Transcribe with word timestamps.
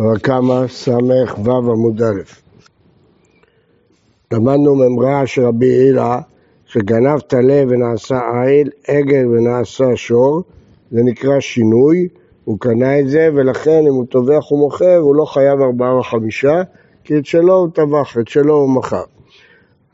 בבא 0.00 0.18
קמא 0.18 0.66
ס"ו 0.68 1.72
עמוד 1.72 2.02
א'. 2.02 2.22
למדנו 4.32 4.74
ממרא 4.74 5.26
של 5.26 5.44
רבי 5.44 5.66
הילה 5.66 6.20
שגנב 6.66 7.20
טלה 7.20 7.62
ונעשה 7.68 8.18
עיל, 8.44 8.70
עגל 8.88 9.26
ונעשה 9.26 9.84
שור, 9.96 10.42
זה 10.90 11.00
נקרא 11.02 11.40
שינוי, 11.40 12.08
הוא 12.44 12.60
קנה 12.60 13.00
את 13.00 13.08
זה 13.08 13.28
ולכן 13.34 13.80
אם 13.88 13.94
הוא 13.94 14.06
טובח 14.06 14.52
ומוכר 14.52 14.96
הוא 14.96 15.16
לא 15.16 15.24
חייב 15.24 15.60
ארבעה 15.60 15.98
וחמישה 15.98 16.62
כי 17.04 17.18
את 17.18 17.26
שלו 17.26 17.54
הוא 17.54 17.68
טבח, 17.74 18.18
את 18.18 18.28
שלו 18.28 18.54
הוא 18.54 18.70
מכר. 18.70 19.04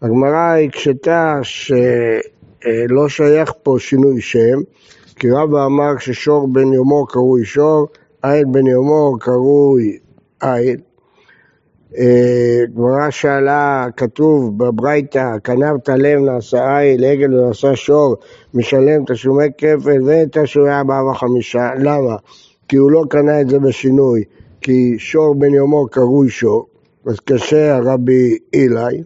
הגמרא 0.02 0.56
הקשתה 0.66 1.34
שלא 1.42 3.08
שייך 3.08 3.52
פה 3.62 3.76
שינוי 3.78 4.20
שם 4.20 4.58
כי 5.16 5.30
רבא 5.30 5.66
אמר 5.66 5.98
ששור 5.98 6.48
בן 6.52 6.72
יומו 6.72 7.06
קרוי 7.06 7.44
שור 7.44 7.88
עיל 8.22 8.44
בן 8.44 8.66
יומו 8.66 9.16
קרוי 9.20 9.98
עיל. 10.42 10.80
אה, 11.98 12.64
גמרא 12.76 13.10
שאלה, 13.10 13.86
כתוב 13.96 14.58
בברייתא, 14.58 15.38
כנב 15.44 15.78
תלם 15.78 16.24
נעשה 16.24 16.78
עיל, 16.78 17.04
עגל 17.04 17.34
ונעשה 17.34 17.76
שור, 17.76 18.16
משלם 18.54 19.04
תשלומי 19.06 19.46
כפל 19.58 20.02
ותשלומי 20.06 20.70
ארבעה 20.70 21.10
וחמישה. 21.10 21.70
למה? 21.78 22.16
כי 22.68 22.76
הוא 22.76 22.90
לא 22.90 23.02
קנה 23.10 23.40
את 23.40 23.48
זה 23.48 23.58
בשינוי, 23.58 24.24
כי 24.60 24.94
שור 24.98 25.34
בן 25.34 25.54
יומו 25.54 25.86
קרוי 25.90 26.28
שור, 26.28 26.66
אז 27.06 27.20
קשה 27.20 27.76
הרבי 27.76 28.38
אילי. 28.54 29.02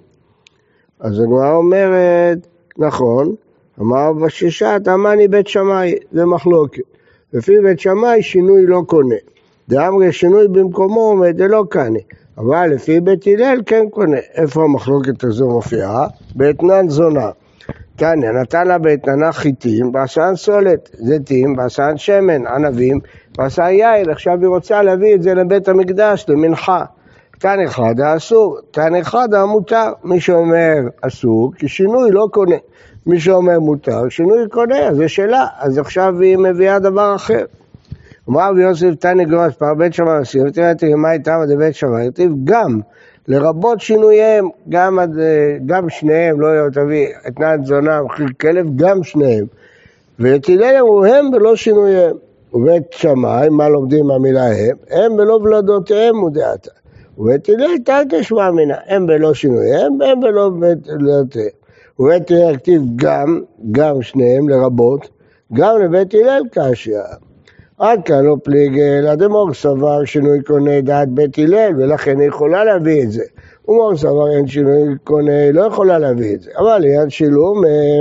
אז 1.01 1.21
הגמרא 1.21 1.55
אומרת, 1.55 2.39
נכון, 2.79 3.35
אמר 3.81 4.13
בשישת, 4.13 4.83
אמני 4.95 5.29
בית 5.29 5.47
שמאי, 5.47 5.95
זה 6.13 6.27
מחלוקת. 6.27 7.00
לפי 7.33 7.53
בית 7.63 7.81
שמאי 7.81 8.23
שינוי 8.23 8.67
לא 8.67 8.83
קונה. 8.87 9.15
דאמרי 9.69 10.13
שינוי 10.13 10.49
במקומו 10.49 11.01
עומד 11.01 11.37
דלא 11.37 11.65
קנה. 11.71 11.99
אבל 12.39 12.67
לפי 12.75 13.01
בית 13.01 13.27
הלל 13.27 13.63
כן 13.67 13.85
קונה. 13.91 14.17
איפה 14.35 14.65
המחלוקת 14.65 15.25
הזו 15.25 15.49
מופיעה? 15.49 16.07
באתנן 16.35 16.89
זונה. 16.89 17.31
תניא, 17.97 18.31
נתן 18.31 18.67
לה 18.67 18.79
באתננה 18.79 19.33
חיטים, 19.33 19.93
בעשן 19.93 20.33
סולת, 20.37 20.91
זיתים, 20.93 21.57
בעשן 21.57 21.93
שמן, 21.97 22.47
ענבים, 22.47 22.99
בעשן 23.39 23.63
יין, 23.63 24.11
עכשיו 24.11 24.39
היא 24.41 24.49
רוצה 24.49 24.83
להביא 24.83 25.15
את 25.15 25.23
זה 25.23 25.35
לבית 25.35 25.69
המקדש, 25.69 26.27
למנחה. 26.29 26.85
תן 27.39 27.57
אחד 27.67 28.01
האסור, 28.01 28.59
תן 28.71 28.95
אחד 28.95 29.35
המותר. 29.35 29.93
מי 30.05 30.21
שאומר 30.21 30.77
אסור, 31.03 31.53
כי 31.59 31.69
שינוי 31.69 32.11
לא 32.11 32.27
קונה. 32.33 32.57
מי 33.07 33.21
שאומר 33.21 33.59
מותר, 33.61 34.09
שינוי 34.09 34.49
קונה, 34.49 34.95
זה 34.95 35.09
שלה, 35.09 35.47
אז 35.59 35.79
עכשיו 35.79 36.21
היא 36.21 36.37
מביאה 36.37 36.79
דבר 36.79 37.15
אחר. 37.15 37.45
אמר 38.29 38.51
רבי 38.51 38.63
יוסף 38.63 38.95
תנא 39.01 39.25
גרוס 39.25 39.55
פר 39.55 39.75
בית 39.75 39.95
שמאי 39.95 40.23
אסיר, 40.23 40.45
ותראה 40.47 40.75
תראה 40.75 40.97
מה 40.97 41.13
איתם 41.13 41.39
עד 41.43 41.59
בית 41.59 41.75
שמאי, 41.75 42.09
כתיב 42.13 42.33
גם 42.45 42.81
לרבות 43.29 43.81
שינוייהם, 43.81 44.49
גם, 44.69 44.99
גם 45.67 45.89
שניהם, 45.89 46.41
לא 46.41 46.49
תביא 46.73 47.07
אתנת 47.29 47.65
זונה, 47.65 48.03
מחיר 48.03 48.27
כלב, 48.41 48.67
גם 48.77 49.03
שניהם. 49.03 49.47
ותילם 50.21 50.81
הוא 50.81 51.07
הם 51.07 51.31
ולא 51.33 51.57
שינוייהם. 51.57 52.17
ובית 52.55 52.93
שמאי, 52.93 53.49
מה 53.49 53.69
לומדים 53.69 54.07
מהמילה 54.07 54.47
הם? 54.47 54.77
הם 54.91 55.13
ולא 55.13 55.41
ולדותיהם 55.43 56.17
מודעתה. 56.17 56.71
ובית 57.19 57.49
הלל 57.49 57.79
תרקש 57.85 58.33
מאמינה, 58.33 58.75
הם 58.87 59.07
ולא 59.09 59.35
שינוייהם, 59.35 60.03
הם 60.03 60.19
ולא 60.23 60.51
ולדותיהם. 60.61 61.60
ובית 62.01 62.31
הלל 62.31 62.57
כתיב 62.57 62.83
גם, 62.97 63.41
גם 63.73 64.03
שניהם 64.03 64.49
לרבות, 64.49 65.09
גם 65.53 65.83
לבית 65.83 66.15
הלל 66.15 66.43
קשיא. 66.53 66.99
עד 67.79 68.01
כאן 68.05 68.25
לא 68.25 68.37
פליגל, 68.45 69.07
הדמור 69.07 69.55
סבר 69.55 70.05
שינוי 70.05 70.43
קונה 70.43 70.81
דעת 70.81 71.09
בית 71.09 71.39
הלל, 71.39 71.73
ולכן 71.77 72.21
היא 72.21 72.29
יכולה 72.29 72.65
להביא 72.65 73.03
את 73.03 73.13
זה. 73.13 73.23
ומור 73.69 73.97
סבר 73.97 74.31
אין 74.37 74.47
שינוי 74.47 74.95
קונה, 75.05 75.53
לא 75.53 75.67
יכולה 75.67 75.99
להביא 75.99 76.35
את 76.35 76.43
זה. 76.43 76.51
אבל 76.59 76.85
עניין 76.85 77.11
שילום, 77.11 77.65
אה, 77.65 78.01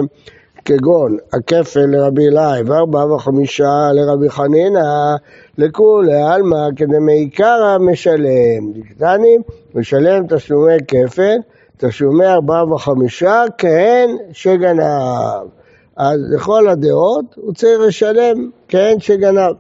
כגון 0.66 1.18
הכפל 1.34 1.86
לרבי 1.86 2.28
אלי 2.28 2.62
וארבעה 2.66 3.14
וחמישה 3.14 3.90
לרבי 3.94 4.30
חנינא, 4.30 5.16
לכולי 5.58 6.22
עלמא 6.22 6.68
כדמעיקרא 6.76 7.78
משלם. 7.78 8.72
דקטני, 8.74 9.38
משלם 9.76 10.28
תשלומי 10.28 10.78
כפל, 10.88 11.38
תשלומי 11.82 12.26
ארבעה 12.26 12.74
וחמישה, 12.74 13.44
כהן 13.58 14.10
שגנב. 14.32 15.48
אז 15.98 16.20
לכל 16.36 16.70
הדעות 16.70 17.26
הוא 17.36 17.54
צריך 17.54 17.80
לשלם 17.88 18.50
כהן 18.68 19.00
שגנב. 19.00 19.56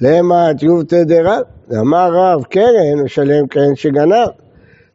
למה 0.00 0.54
תיובתא 0.58 1.02
דרב? 1.02 1.42
אמר 1.80 2.10
רב 2.12 2.44
קרן 2.44 3.00
משלם 3.04 3.46
קרן 3.46 3.76
שגנב, 3.76 4.28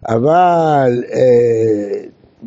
אבל 0.09 1.03
אה, 1.13 1.19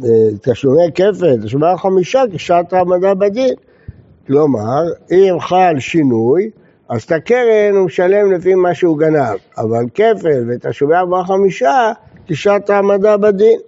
אה, 0.04 0.28
תשלומי 0.42 0.92
כפל, 0.94 1.42
תשלומי 1.44 1.66
חמישה 1.76 2.22
כשעת 2.32 2.72
העמדה 2.72 3.14
בדין. 3.14 3.54
כלומר, 4.26 4.82
אם 5.10 5.36
חל 5.40 5.74
שינוי, 5.78 6.50
אז 6.88 7.02
את 7.02 7.12
הקרן 7.12 7.76
הוא 7.76 7.84
משלם 7.84 8.32
לפי 8.32 8.54
מה 8.54 8.74
שהוא 8.74 8.98
גנב, 8.98 9.36
אבל 9.58 9.84
כפל 9.94 10.44
ותשלומי 10.48 10.94
ארבעה 10.94 11.24
חמישה 11.24 11.92
כשעת 12.26 12.70
העמדה 12.70 13.16
בדין. 13.16 13.58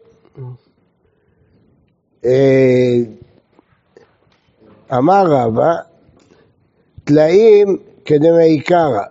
אה, 2.24 2.98
אמר 4.92 5.24
רבא, 5.26 5.74
טלאים 7.04 7.76
כדמי 8.04 8.60
קרא, 8.60 9.02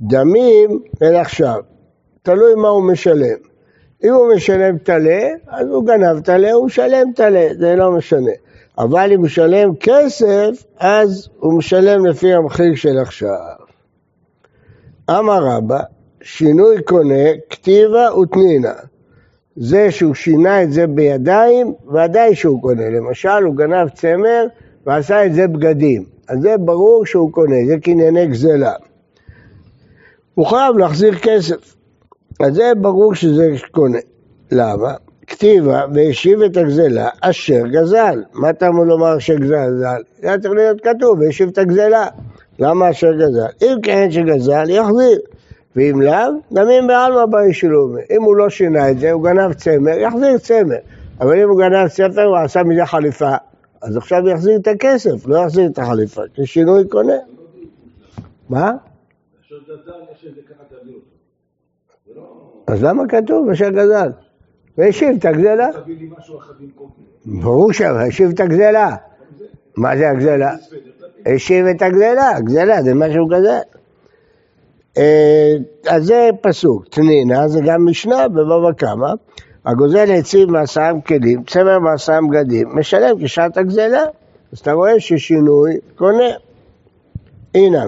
דמים 0.00 0.82
אל 1.02 1.16
עכשיו, 1.16 1.60
תלוי 2.22 2.54
מה 2.54 2.68
הוא 2.68 2.82
משלם. 2.82 3.36
אם 4.04 4.12
הוא 4.12 4.34
משלם 4.34 4.78
טלה, 4.78 5.28
אז 5.48 5.68
הוא 5.68 5.86
גנב 5.86 6.20
טלה, 6.20 6.52
הוא 6.52 6.66
משלם 6.66 7.12
טלה, 7.16 7.48
זה 7.58 7.76
לא 7.76 7.92
משנה. 7.92 8.30
אבל 8.78 9.12
אם 9.12 9.18
הוא 9.18 9.26
משלם 9.26 9.74
כסף, 9.80 10.64
אז 10.78 11.28
הוא 11.38 11.58
משלם 11.58 12.06
לפי 12.06 12.34
המחיר 12.34 12.74
של 12.74 12.98
עכשיו. 12.98 13.56
אמר 15.10 15.38
רבא, 15.44 15.80
שינוי 16.26 16.82
קונה, 16.82 17.24
כתיבה 17.50 18.14
ותנינה. 18.14 18.72
זה 19.56 19.90
שהוא 19.90 20.14
שינה 20.14 20.62
את 20.62 20.72
זה 20.72 20.86
בידיים, 20.86 21.74
ודאי 21.94 22.34
שהוא 22.34 22.62
קונה. 22.62 22.90
למשל, 22.90 23.44
הוא 23.44 23.56
גנב 23.56 23.88
צמר 23.88 24.46
ועשה 24.86 25.26
את 25.26 25.34
זה 25.34 25.46
בגדים. 25.46 26.04
אז 26.28 26.38
זה 26.40 26.56
ברור 26.58 27.06
שהוא 27.06 27.32
קונה, 27.32 27.56
זה 27.66 27.76
קנייני 27.82 28.26
גזלה. 28.26 28.72
הוא 30.34 30.46
חייב 30.46 30.78
להחזיר 30.78 31.14
כסף. 31.14 31.74
אז 32.40 32.54
זה 32.54 32.72
ברור 32.80 33.14
שזה 33.14 33.50
קונה. 33.70 33.98
למה? 34.52 34.94
כתיבה 35.26 35.84
והשיב 35.94 36.42
את 36.42 36.56
הגזלה 36.56 37.08
אשר 37.20 37.66
גזל. 37.66 38.22
מה 38.32 38.50
אמור 38.68 38.84
לומר 38.84 39.16
אשר 39.16 39.34
גזל? 39.34 39.70
זה 39.78 39.86
היה 40.22 40.38
צריך 40.38 40.54
להיות 40.54 40.80
כתוב, 40.80 41.20
והשיב 41.20 41.48
את 41.48 41.58
הגזלה. 41.58 42.06
למה 42.58 42.90
אשר 42.90 43.12
גזל? 43.12 43.46
אם 43.62 43.76
כן 43.82 44.10
שגזל, 44.10 44.70
יחזיר. 44.70 45.18
ואם 45.76 46.00
לאו, 46.00 46.32
דמים 46.52 46.86
בעלמא 46.86 47.26
בישולומי. 47.26 48.00
אם 48.10 48.22
הוא 48.22 48.36
לא 48.36 48.48
שינה 48.48 48.90
את 48.90 48.98
זה, 48.98 49.12
הוא 49.12 49.24
גנב 49.24 49.52
צמר, 49.52 49.98
יחזיר 49.98 50.38
צמר. 50.38 50.76
אבל 51.20 51.40
אם 51.42 51.48
הוא 51.48 51.58
גנב 51.58 51.88
צמר, 51.88 52.24
הוא 52.24 52.36
עשה 52.36 52.62
מזה 52.62 52.86
חליפה, 52.86 53.34
אז 53.82 53.96
עכשיו 53.96 54.28
יחזיר 54.28 54.56
את 54.56 54.66
הכסף, 54.66 55.26
לא 55.26 55.38
יחזיר 55.38 55.70
את 55.70 55.78
החליפה, 55.78 56.22
כי 56.34 56.46
שינוי 56.46 56.88
קונה. 56.88 57.16
מה? 58.48 58.72
אז 62.66 62.82
למה 62.82 63.08
כתוב 63.08 63.50
אשר 63.50 63.70
גזל? 63.70 64.10
והשיב 64.78 65.16
את 65.18 65.24
הגזלה. 65.24 65.68
ברור 67.26 67.72
שם, 67.72 67.94
השיב 68.08 68.30
את 68.30 68.40
הגזלה. 68.40 68.96
מה 69.76 69.96
זה 69.96 70.10
הגזלה? 70.10 70.54
השיב 71.26 71.66
את 71.66 71.82
הגזלה, 71.82 72.40
גזלה 72.40 72.82
זה 72.82 72.94
מה 72.94 73.12
שהוא 73.12 73.30
גזל. 73.30 73.58
אה, 74.98 75.54
אז 75.88 76.06
זה 76.06 76.28
פסוק, 76.40 76.84
תנינה 76.90 77.48
זה 77.48 77.60
גם 77.66 77.86
משנה 77.86 78.28
בבבא 78.28 78.72
קמא. 78.72 79.12
הגוזל 79.66 80.10
עצים 80.12 80.52
מעשיים 80.52 81.00
כלים, 81.00 81.44
צמר 81.44 81.78
מעשיים 81.78 82.28
בגדים, 82.28 82.68
משלם 82.78 83.24
כשעת 83.24 83.56
הגזלה. 83.56 84.04
אז 84.52 84.58
אתה 84.58 84.72
רואה 84.72 85.00
ששינוי 85.00 85.76
קונה. 85.96 86.30
הנה, 87.54 87.84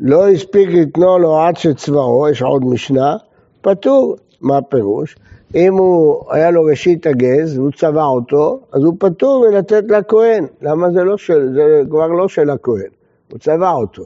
לא 0.00 0.28
הספיק 0.28 0.68
לתנו 0.72 1.18
לו 1.18 1.40
עד 1.40 1.56
שצבאו, 1.56 2.28
יש 2.28 2.42
עוד 2.42 2.64
משנה, 2.64 3.16
פטור. 3.60 4.16
מה 4.40 4.56
הפירוש? 4.56 5.16
אם 5.54 5.74
הוא, 5.74 6.22
היה 6.30 6.50
לו 6.50 6.64
ראשית 6.64 7.06
הגז 7.06 7.58
והוא 7.58 7.70
צבע 7.72 8.04
אותו, 8.04 8.60
אז 8.72 8.82
הוא 8.82 8.94
פטור 8.98 9.48
מלתת 9.50 9.84
לכהן. 9.88 10.46
למה 10.62 10.90
זה 10.90 11.04
לא 11.04 11.16
של, 11.16 11.52
זה 11.54 11.82
כבר 11.90 12.06
לא 12.06 12.28
של 12.28 12.50
הכהן, 12.50 12.90
הוא 13.30 13.38
צבע 13.38 13.70
אותו. 13.70 14.02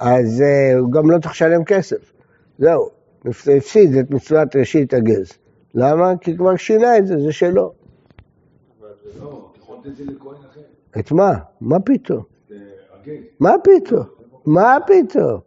אז 0.00 0.42
uh, 0.42 0.78
הוא 0.78 0.92
גם 0.92 1.10
לא 1.10 1.18
צריך 1.18 1.32
לשלם 1.32 1.64
כסף. 1.64 2.12
זהו, 2.58 2.88
הפסיד 3.24 3.96
את 3.96 4.10
מצוות 4.10 4.56
ראשית 4.56 4.94
הגז. 4.94 5.32
למה? 5.74 6.12
כי 6.20 6.36
כבר 6.36 6.56
שינה 6.56 6.98
את 6.98 7.06
זה, 7.06 7.20
זה 7.20 7.32
שלו. 7.32 7.72
לא, 9.20 9.50
את 10.98 11.12
מה? 11.12 11.32
מה 11.60 11.80
פתאום? 11.80 12.22
מה 13.40 13.52
פתאום? 13.64 14.04
מה 14.46 14.76
פתאום? 14.86 15.40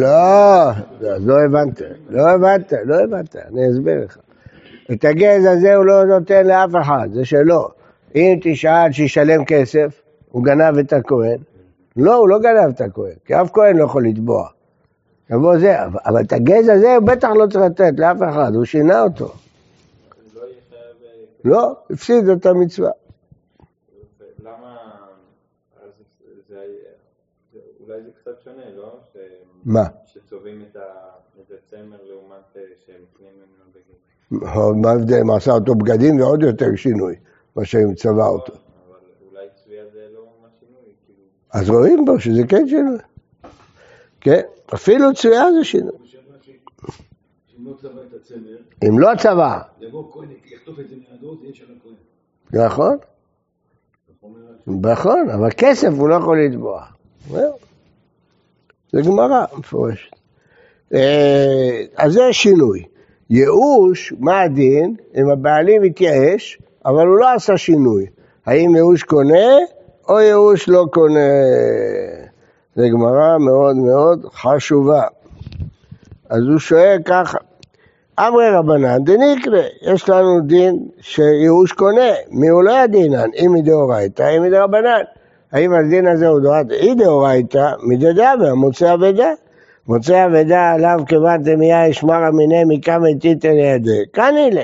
לא, 0.00 0.70
לא 1.00 1.40
הבנת, 1.44 1.82
לא 2.10 2.30
הבנת, 2.30 2.72
לא 2.84 2.96
הבנת, 3.00 3.36
אני 3.36 3.70
אסביר 3.70 4.04
לך. 4.04 4.18
את 4.92 5.04
הגז 5.04 5.44
הזה 5.44 5.74
הוא 5.74 5.84
לא 5.84 6.04
נותן 6.04 6.46
לאף 6.46 6.70
אחד, 6.82 7.08
זה 7.12 7.24
שלו. 7.24 7.68
אם 8.14 8.38
תשאל 8.42 8.92
שישלם 8.92 9.44
כסף, 9.44 10.02
הוא 10.30 10.44
גנב 10.44 10.78
את 10.78 10.92
הכהן. 10.92 11.38
לא, 11.96 12.14
הוא 12.14 12.28
לא 12.28 12.38
גנב 12.38 12.68
את 12.74 12.80
הכהן, 12.80 13.14
כי 13.24 13.34
אף 13.34 13.50
כהן 13.52 13.76
לא 13.76 13.84
יכול 13.84 14.06
לתבוע. 14.06 14.48
יבוא 15.30 15.58
זה, 15.58 15.84
אבל 15.84 16.20
את 16.20 16.32
הגז 16.32 16.68
הזה 16.68 16.96
הוא 16.96 17.06
בטח 17.06 17.28
לא 17.28 17.46
צריך 17.46 17.64
לתת 17.64 17.92
לאף 17.98 18.16
אחד, 18.30 18.54
הוא 18.54 18.64
שינה 18.64 19.02
אותו. 19.02 19.32
לא, 21.44 21.76
הפסיד 21.90 22.28
את 22.28 22.46
המצווה. 22.46 22.90
אולי 27.86 28.02
זה 28.02 28.10
קצת 28.20 28.40
שונה, 28.44 28.70
לא? 28.76 28.98
מה? 29.64 29.84
שצובעים 30.06 30.64
את 30.72 30.76
הצמר 31.50 31.96
לעומת 32.08 32.56
שהם 32.86 33.02
קנים 33.18 33.32
ממנו 33.32 33.64
בגד. 33.74 34.82
מה 34.82 34.90
ההבדל? 34.90 35.22
מה 35.22 35.36
עשה 35.36 35.50
אותו 35.50 35.74
בגדים 35.74 36.20
ועוד 36.20 36.42
יותר 36.42 36.76
שינוי, 36.76 37.16
מה 37.56 37.64
שהם 37.64 37.94
צבע 37.94 38.26
אותו. 38.26 38.52
אבל 38.52 38.60
אולי 39.30 39.46
צביעה 39.54 39.84
זה 39.92 40.08
לא 40.14 40.20
ממש 40.20 40.52
שינוי, 40.60 40.92
כאילו... 41.06 41.22
אז 41.56 41.70
רואים 41.70 42.04
בו 42.04 42.20
שזה 42.20 42.42
כן 42.48 42.68
שינוי. 42.68 42.98
כן, 44.20 44.40
אפילו 44.74 45.14
צביעה 45.14 45.52
זה 45.52 45.64
שינוי. 45.64 45.92
אם 47.58 47.66
לא 47.66 47.74
צבע 47.80 48.02
את 48.08 48.14
הצמר, 48.20 48.56
אם 48.88 48.98
לא 48.98 49.08
צבע. 49.18 49.58
נכון? 52.52 52.96
נכון, 54.66 55.30
אבל 55.30 55.48
כסף 55.56 55.88
הוא 55.98 56.08
לא 56.08 56.14
יכול 56.14 56.44
לתבוע. 56.44 56.84
זה 58.92 59.00
גמרא 59.06 59.44
מפורשת. 59.58 60.16
אה, 60.94 61.82
אז 61.96 62.12
זה 62.12 62.20
שינוי. 62.32 62.84
ייאוש, 63.30 64.12
מה 64.18 64.40
הדין? 64.40 64.96
אם 65.14 65.30
הבעלים 65.30 65.82
התייאש, 65.82 66.58
אבל 66.84 67.06
הוא 67.06 67.18
לא 67.18 67.34
עשה 67.34 67.56
שינוי. 67.56 68.06
האם 68.46 68.76
ייאוש 68.76 69.02
קונה 69.02 69.48
או 70.08 70.20
ייאוש 70.20 70.68
לא 70.68 70.86
קונה? 70.90 71.30
זו 72.76 72.82
גמרא 72.92 73.38
מאוד 73.38 73.76
מאוד 73.76 74.26
חשובה. 74.32 75.02
אז 76.30 76.42
הוא 76.42 76.58
שואל 76.58 76.98
ככה, 77.04 77.38
אמרי 78.20 78.50
רבנן 78.50 79.04
דניקלה, 79.04 79.62
יש 79.82 80.08
לנו 80.08 80.40
דין 80.40 80.78
שייאוש 81.00 81.72
קונה, 81.72 82.10
מי 82.30 82.48
הוא 82.48 82.62
לא 82.62 82.72
ידינן, 82.84 83.30
אם 83.44 83.52
מדאורייתא, 83.52 84.36
אם 84.36 84.42
מדרבנן. 84.42 85.02
האם 85.52 85.72
הדין 85.74 86.06
הזה 86.06 86.28
הוא 86.28 86.40
דורת 86.40 86.70
אי 86.70 86.94
דאורייתא, 86.94 87.70
מדדבה, 87.82 88.54
מוצא 88.54 88.94
אבדה. 88.94 89.30
מוצא 89.88 90.26
אבדה 90.26 90.72
עליו 90.72 90.98
כיוון 91.08 91.42
דמיה 91.42 91.88
ישמר 91.88 92.28
אמיני 92.28 92.62
מקמא 92.66 93.08
טיטא 93.20 93.46
לידי. 93.46 94.02
כנראה, 94.12 94.62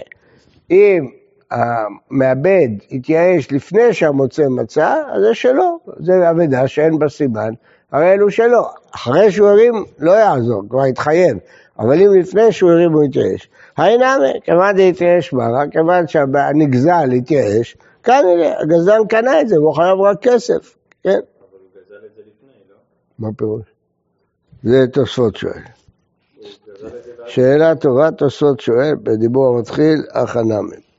אם 0.71 1.09
המעבד 1.53 2.69
התייאש 2.91 3.53
לפני 3.53 3.93
שהמוצא 3.93 4.43
מצא, 4.49 4.95
אז 5.13 5.23
זה 5.23 5.35
שלו, 5.35 5.79
זה 5.99 6.31
אבדה 6.31 6.69
שאין 6.69 6.99
בה 6.99 7.09
סימן, 7.09 7.53
הרי 7.93 8.13
אלו 8.13 8.31
שלו. 8.31 8.63
אחרי 8.95 9.33
שהוא 9.33 9.49
הרים, 9.49 9.85
לא 9.99 10.11
יעזור, 10.13 10.63
כבר 10.69 10.85
התחייב. 10.85 11.39
אבל 11.79 12.03
אם 12.03 12.21
לפני 12.21 12.53
שהוא 12.53 12.71
הרים 12.71 12.93
הוא 12.93 13.03
התייאש. 13.03 13.49
הינמי, 13.77 14.41
כיוון 14.45 14.77
דהתייאש 14.77 15.33
מרה, 15.33 15.65
כיוון 15.71 16.09
שהנגזל 16.09 17.11
התייאש, 17.17 17.77
כנראה, 18.03 18.61
הגזלן 18.61 19.07
קנה 19.09 19.41
את 19.41 19.49
זה, 19.49 19.61
והוא 19.61 19.75
חייב 19.75 20.01
רק 20.01 20.23
כסף, 20.23 20.77
כן? 21.03 21.11
אבל 21.11 21.19
הוא 21.53 21.69
גזל 21.75 22.07
את 22.07 22.15
זה 22.17 22.21
לפני, 22.21 22.53
לא? 22.71 22.77
מה 23.19 23.29
פירוש? 23.37 23.63
זה 24.63 24.87
תוספות 24.93 25.37
שואל. 25.37 25.63
שאלה 27.27 27.75
טובה, 27.75 28.11
תוספות 28.11 28.61
שואל, 28.61 28.95
בדיבור 29.03 29.57
המתחיל, 29.57 30.03
החנמי. 30.15 30.77
אה, 30.77 30.92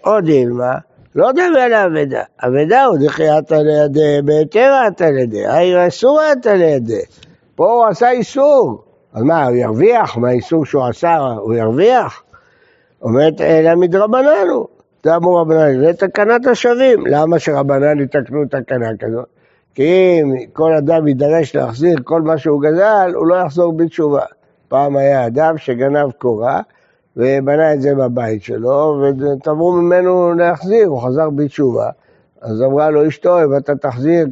עוד 0.00 0.28
אילמה, 0.28 0.72
לא 1.14 1.32
דמה 1.32 1.68
לאבדה, 1.68 2.22
אבדה 2.44 2.84
הוא 2.84 2.98
דחייתא 3.04 3.54
לידי, 3.54 4.22
בהיתרתא 4.24 5.04
לידי, 5.04 5.46
העיר 5.46 5.88
אסורתא 5.88 6.48
לידי. 6.48 7.02
פה 7.54 7.72
הוא 7.72 7.86
עשה 7.86 8.10
איסור, 8.10 8.84
אז 9.14 9.22
מה, 9.22 9.46
הוא 9.46 9.56
ירוויח? 9.56 10.16
מהאיסור 10.16 10.66
שהוא 10.66 10.84
עשה 10.84 11.16
הוא 11.16 11.54
ירוויח? 11.54 12.22
אומרת, 13.02 13.40
אלא 13.40 13.74
מדרבנן 13.74 14.48
הוא. 14.50 14.66
זה 15.04 15.16
אמור 15.16 15.40
רבנן, 15.40 15.80
זה 15.80 15.92
תקנת 15.92 16.46
השבים. 16.46 17.06
למה 17.06 17.38
שרבנן 17.38 18.00
יתקנו 18.00 18.44
תקנה 18.50 18.88
כזאת? 19.00 19.26
כי 19.74 20.20
אם 20.22 20.34
כל 20.52 20.72
אדם 20.72 21.08
יידרש 21.08 21.56
להחזיר 21.56 21.96
כל 22.04 22.22
מה 22.22 22.38
שהוא 22.38 22.62
גזל, 22.62 23.12
הוא 23.14 23.26
לא 23.26 23.34
יחזור 23.34 23.72
בתשובה. 23.76 24.24
פעם 24.68 24.96
היה 24.96 25.26
אדם 25.26 25.58
שגנב 25.58 26.12
קורה 26.12 26.60
ובנה 27.16 27.74
את 27.74 27.82
זה 27.82 27.94
בבית 27.94 28.42
שלו, 28.42 29.02
ותבעו 29.02 29.72
ממנו 29.72 30.34
להחזיר, 30.34 30.86
הוא 30.86 31.02
חזר 31.02 31.30
בתשובה. 31.30 31.90
אז 32.40 32.62
אמרה 32.62 32.90
לו 32.90 33.08
אשתו, 33.08 33.44
אם 33.44 33.56
אתה 33.56 33.76
תחזיר 33.76 34.26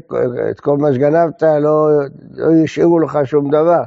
את 0.50 0.60
כל 0.60 0.76
מה 0.76 0.92
שגנבת, 0.94 1.42
לא, 1.42 1.88
לא 2.34 2.52
ישאירו 2.52 3.00
לך 3.00 3.18
שום 3.24 3.50
דבר. 3.50 3.82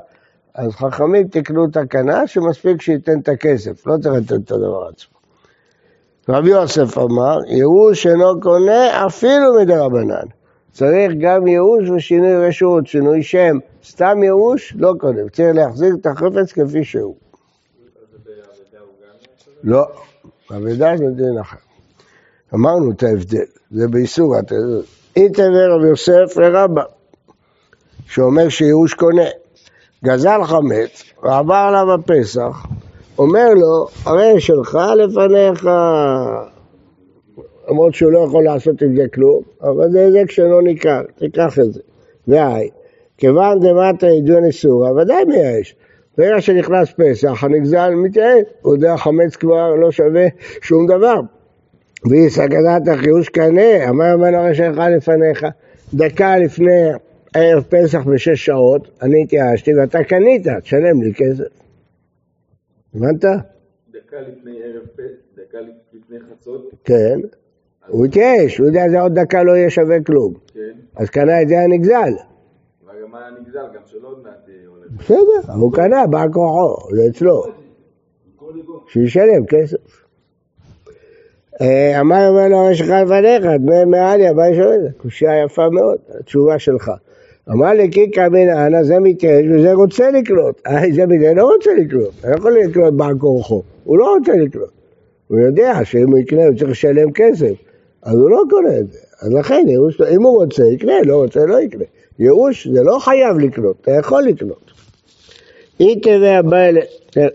אז 0.56 0.72
חכמים 0.72 1.28
תקנו 1.28 1.68
תקנה 1.68 2.28
שמספיק 2.28 2.82
שייתן 2.82 3.20
את 3.20 3.30
הכסף, 3.30 3.88
לא 3.88 3.98
צריך 3.98 4.16
לתת 4.16 4.46
את 4.46 4.52
הדבר 4.52 4.88
עצמו. 4.88 5.16
רבי 6.30 6.50
יוסף 6.50 6.98
אמר, 6.98 7.38
ייאוש 7.48 8.08
אינו 8.08 8.40
קונה 8.42 9.06
אפילו 9.08 9.56
מדרבנן. 9.62 10.28
צריך 10.72 11.12
גם 11.20 11.48
ייאוש 11.48 11.90
ושינוי 11.90 12.48
רשות, 12.48 12.88
שינוי 12.88 13.24
שם. 13.24 13.58
סתם 13.84 14.24
ייאוש 14.24 14.74
לא 14.78 14.94
קונה, 15.00 15.22
צריך 15.32 15.56
להחזיר 15.56 15.96
את 16.02 16.06
החפץ 16.06 16.52
כפי 16.52 16.84
שהוא. 16.84 17.16
אז 17.16 18.20
באבדה 18.26 18.80
הוא 18.80 18.94
גם 19.02 19.16
יש 19.38 19.48
לו? 19.48 19.55
לא, 19.66 19.86
אבדה 20.52 20.98
זה 20.98 21.06
דין 21.16 21.38
אחר. 21.42 21.58
אמרנו 22.54 22.92
את 22.92 23.04
ההבדל, 23.04 23.46
זה 23.72 23.88
באיסור. 23.88 24.36
איתבר 25.16 25.72
רבי 25.76 25.88
יוסף 25.88 26.38
לרבא, 26.38 26.84
שאומר 28.06 28.50
שייאוש 28.50 28.94
קונה. 28.94 29.26
גזל 30.04 30.44
חמץ, 30.44 31.04
ועבר 31.24 31.56
עליו 31.56 31.94
הפסח, 31.94 32.66
אומר 33.18 33.50
לו, 33.56 33.88
הרי 34.06 34.40
שלך 34.42 34.78
לפניך. 34.98 35.70
למרות 37.70 37.94
שהוא 37.94 38.12
לא 38.12 38.20
יכול 38.28 38.44
לעשות 38.44 38.82
עם 38.82 38.96
זה 38.96 39.06
כלום, 39.14 39.42
אבל 39.62 39.92
זה 39.92 40.00
היזק 40.00 40.32
שלא 40.32 40.62
ניכר, 40.62 41.02
תיקח 41.20 41.60
את 41.60 41.74
זה. 41.74 41.82
והי, 42.28 42.70
כיוון 43.18 43.60
דמטה 43.60 44.08
עדון 44.08 44.46
איסורא, 44.46 44.92
ודאי 44.92 45.26
מייאש. 45.26 45.76
ברגע 46.18 46.42
שנכנס 46.42 46.94
פסח, 46.98 47.44
הנגזל 47.44 47.90
מתייאש, 47.96 48.44
הוא 48.62 48.76
יודע 48.76 48.98
חמץ 48.98 49.36
כבר 49.36 49.76
לא 49.76 49.92
שווה 49.92 50.28
שום 50.62 50.88
דבר. 50.88 51.22
והיא 52.10 52.30
סכנת 52.30 52.88
החיוש 52.88 53.30
קנה, 53.30 53.90
אמר 53.90 54.18
ממנו 54.18 54.38
הרי 54.38 54.56
שלך 54.56 54.78
לפניך. 54.98 55.46
דקה 55.94 56.38
לפני 56.38 56.90
ערב 57.34 57.64
פסח 57.70 58.04
בשש 58.04 58.46
שעות, 58.46 58.90
אני 59.02 59.24
התייאשתי 59.24 59.76
ואתה 59.76 60.04
קנית, 60.04 60.48
תשלם 60.62 61.02
לי 61.02 61.14
כסף. 61.14 61.44
הבנת? 62.96 63.26
דקה 63.92 64.18
לפני 64.22 64.64
ערב 64.64 64.86
פסח, 64.96 65.26
דקה 65.36 65.58
לפני 65.94 66.18
חצות, 66.20 66.72
כן. 66.84 67.20
הוא 67.88 68.06
התייאש, 68.06 68.58
הוא 68.58 68.68
יודע 68.68 68.84
שזה 68.88 69.00
עוד 69.00 69.20
דקה 69.20 69.44
לא 69.44 69.52
יהיה 69.52 69.70
שווה 69.70 70.04
כלום. 70.04 70.34
כן. 70.54 70.72
אז 70.96 71.10
קנה 71.10 71.42
את 71.42 71.48
זה 71.48 71.60
הנגזל. 71.60 72.14
וגם 72.84 73.16
הנגזל, 73.16 73.66
גם 73.76 73.82
שלא 73.86 74.08
עוד 74.08 74.24
מעט. 74.24 74.46
בסדר, 74.90 75.54
הוא 75.56 75.74
קנה, 75.74 76.08
בא 76.08 76.26
כוחו, 76.34 76.96
זה 76.96 77.08
אצלו. 77.08 77.44
שישלם 78.88 79.46
כסף. 79.46 80.06
אה, 81.62 82.00
אמר 82.00 82.28
אומר 82.30 82.48
לו, 82.48 82.72
יש 82.72 82.82
לך 82.82 82.90
לפניך, 82.90 83.46
דמי 83.60 83.86
מעליה, 83.86 84.34
מה 84.34 84.50
יש 84.50 84.58
לך? 84.58 84.92
קושייה 84.98 85.44
יפה 85.44 85.70
מאוד, 85.70 85.98
התשובה 86.20 86.60
שלך. 86.60 86.92
אמר 87.50 87.74
לי, 87.74 87.90
קיקא 87.90 88.28
מנהנה, 88.30 88.84
זה 88.84 89.00
מתייאש 89.00 89.46
וזה 89.52 89.74
רוצה 89.74 90.12
לקנות. 90.12 90.62
אה, 90.68 90.82
זה 90.96 91.06
מתייאש, 91.06 91.38
לא 91.38 91.52
רוצה 91.54 91.70
לקנות, 91.74 92.10
אתה 92.20 92.30
לא 92.30 92.36
יכול 92.36 92.58
לקנות 92.58 92.94
בעל 92.94 93.18
כורחו, 93.18 93.62
הוא 93.84 93.98
לא 93.98 94.16
רוצה 94.18 94.34
לקנות. 94.34 94.70
הוא 95.28 95.40
יודע 95.40 95.80
שאם 95.84 96.12
הוא 96.12 96.18
יקנה 96.18 96.46
הוא 96.46 96.58
צריך 96.58 96.72
לשלם 96.72 97.12
כסף, 97.12 97.54
אז 98.04 98.16
הוא 98.16 98.30
לא 98.30 98.42
קונה 98.50 98.78
את 98.80 98.92
זה. 98.92 99.00
אז 99.22 99.34
לכן, 99.34 99.66
אם 100.16 100.24
הוא 100.24 100.44
רוצה, 100.44 100.64
יקנה, 100.66 100.94
לא 101.06 101.16
רוצה, 101.16 101.46
לא 101.46 101.62
יקנה. 101.62 101.84
ייאוש 102.20 102.68
זה 102.68 102.84
לא 102.84 102.98
חייב 103.00 103.38
לקנות, 103.38 103.82
אתה 103.82 103.92
יכול 103.92 104.24
לקנות. 104.24 104.72
תבע 105.78 106.42
בא 106.42 106.58
אל... 106.58 106.78
כן, 107.12 107.28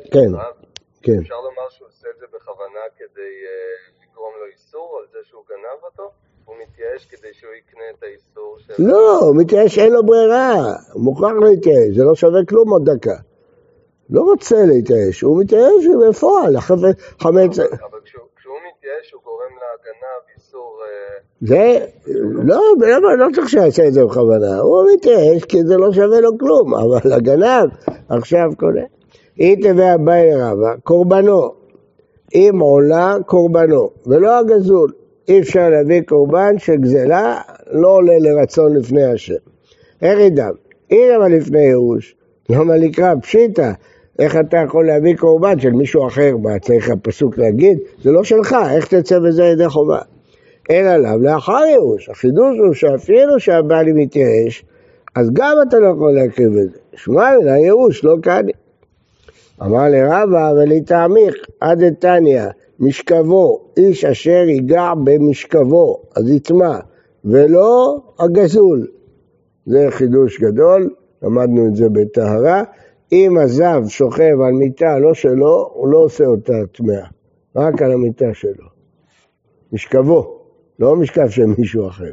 כן. 1.02 1.18
אפשר 1.20 1.34
לומר 1.34 1.68
שהוא 1.70 1.88
עושה 1.88 2.08
את 2.14 2.20
זה 2.20 2.26
בכוונה 2.34 2.80
כדי 2.98 3.32
אה, 3.46 4.02
לגרום 4.02 4.32
לו 4.40 4.46
איסור 4.52 5.00
על 5.00 5.06
זה 5.12 5.18
שהוא 5.28 5.42
גנב 5.48 5.84
אותו? 5.84 6.10
הוא 6.44 6.56
מתייאש 6.62 7.06
כדי 7.06 7.28
שהוא 7.32 7.50
יקנה 7.58 7.82
את 7.98 8.02
האיסור 8.02 8.56
של... 8.58 8.72
לא, 8.78 9.18
הוא 9.20 9.36
מתייאש, 9.36 9.78
אין 9.78 9.92
לו 9.92 10.06
ברירה, 10.06 10.54
הוא 10.92 11.02
מוכרח 11.02 11.32
להתייאש, 11.42 11.96
זה 11.96 12.04
לא 12.04 12.14
שווה 12.14 12.40
כלום 12.48 12.70
עוד 12.70 12.90
דקה. 12.90 13.16
לא 14.10 14.20
רוצה 14.20 14.56
להתייאש, 14.66 15.20
הוא 15.20 15.40
מתייאש 15.40 15.84
בפועל, 16.08 16.56
החמץ... 16.56 17.58
אבל 17.58 18.00
כשהוא, 18.04 18.58
מתייאש 18.68 19.12
הוא 19.12 19.22
גורם 19.22 19.52
לגנב 19.56 20.22
איסור... 20.50 20.78
אה, 20.82 21.20
זה, 21.40 21.78
לא, 22.44 22.60
למה, 22.80 23.14
לא 23.16 23.26
צריך 23.34 23.48
שיעשה 23.48 23.86
את 23.86 23.92
זה 23.92 24.04
בכוונה, 24.04 24.58
הוא 24.58 24.86
מתייאש 24.94 25.44
כי 25.44 25.62
זה 25.64 25.76
לא 25.76 25.92
שווה 25.92 26.20
לו 26.20 26.38
כלום, 26.38 26.74
אבל 26.74 27.12
הגנב 27.12 27.68
עכשיו 28.08 28.50
קונה. 28.56 28.82
אי 29.40 29.56
תביא 29.56 29.94
אביי 29.94 30.34
רבא, 30.34 30.74
קורבנו, 30.84 31.52
אם 32.34 32.58
עולה 32.60 33.16
קורבנו, 33.26 33.90
ולא 34.06 34.38
הגזול. 34.38 34.90
אי 35.28 35.40
אפשר 35.40 35.68
להביא 35.68 36.00
קורבן 36.00 36.58
של 36.58 36.76
גזלה, 36.76 37.40
לא 37.72 37.88
עולה 37.88 38.18
לרצון 38.18 38.76
לפני 38.76 39.04
השם. 39.04 39.34
אם 40.02 41.08
למה 41.14 41.28
לפני 41.28 41.60
ייאוש, 41.60 42.14
למה 42.48 42.76
לקרוא 42.76 43.08
פשיטא, 43.22 43.72
איך 44.18 44.36
אתה 44.36 44.56
יכול 44.56 44.86
להביא 44.86 45.16
קורבן 45.16 45.60
של 45.60 45.70
מישהו 45.70 46.06
אחר, 46.06 46.36
מה 46.36 46.58
צריך 46.58 46.90
הפסוק 46.90 47.38
להגיד? 47.38 47.78
זה 48.02 48.10
לא 48.10 48.24
שלך, 48.24 48.56
איך 48.70 48.94
תצא 48.94 49.18
בזה 49.18 49.44
ידי 49.44 49.68
חובה? 49.68 49.98
אין 50.70 50.86
עליו 50.86 51.18
לאחר 51.22 51.62
ייאוש. 51.68 52.08
החידוש 52.08 52.58
הוא 52.58 52.74
שאפילו 52.74 53.40
שהבעלי 53.40 53.92
מתייאש, 53.92 54.64
אז 55.14 55.30
גם 55.32 55.56
אתה 55.68 55.78
לא 55.78 55.86
יכול 55.86 56.12
להקריב 56.12 56.56
את 56.56 56.70
זה. 56.70 56.78
שמע 56.94 57.38
מן 57.40 57.48
הייאוש, 57.48 58.04
לא 58.04 58.16
קני. 58.22 58.52
אמר 59.62 59.88
לרבא 59.88 60.52
ולתעמיק, 60.56 61.34
עד 61.60 61.82
איתניא, 61.82 62.44
משכבו, 62.80 63.60
איש 63.76 64.04
אשר 64.04 64.44
ייגע 64.48 64.92
במשכבו, 65.04 66.02
אז 66.16 66.30
יטמע, 66.30 66.78
ולא 67.24 68.00
הגזול. 68.18 68.86
זה 69.66 69.86
חידוש 69.90 70.40
גדול, 70.40 70.90
למדנו 71.22 71.66
את 71.66 71.76
זה 71.76 71.88
בטהרה. 71.88 72.62
אם 73.12 73.38
הזב 73.38 73.82
שוכב 73.88 74.40
על 74.46 74.52
מיטה 74.52 74.98
לא 74.98 75.14
שלו, 75.14 75.70
הוא 75.74 75.88
לא 75.88 75.98
עושה 75.98 76.24
אותה 76.24 76.52
טמאה, 76.72 77.06
רק 77.56 77.82
על 77.82 77.92
המיטה 77.92 78.34
שלו. 78.34 78.66
משכבו, 79.72 80.39
לא 80.80 80.96
משכב 80.96 81.28
של 81.28 81.46
מישהו 81.58 81.88
אחר, 81.88 82.12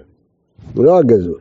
הוא 0.75 0.85
לא 0.85 0.97
הגזול. 0.99 1.39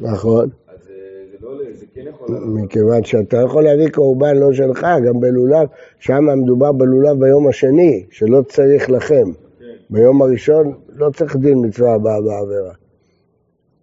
נכון. 0.00 0.48
אז 0.68 0.90
אה, 0.90 0.94
זה 1.30 1.36
לא, 1.40 1.58
זה 1.72 1.86
כן 1.94 2.04
יכול... 2.06 2.28
מכיוון 2.46 3.04
שאתה 3.04 3.36
יכול 3.36 3.64
להביא 3.64 3.88
קורבן 3.88 4.36
לא 4.36 4.52
שלך, 4.52 4.86
גם 5.06 5.20
בלולב, 5.20 5.68
שם 5.98 6.24
מדובר 6.42 6.72
בלולב 6.72 7.20
ביום 7.20 7.48
השני, 7.48 8.06
שלא 8.10 8.42
צריך 8.42 8.90
לכם. 8.90 9.32
כן. 9.58 9.64
ביום 9.90 10.22
הראשון 10.22 10.74
לא 10.88 11.10
צריך 11.10 11.36
דין 11.36 11.66
מצווה 11.66 11.94
הבאה 11.94 12.20
בעבירה. 12.20 12.74